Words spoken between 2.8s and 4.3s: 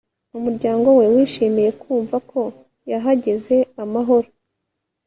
yahageze amahoro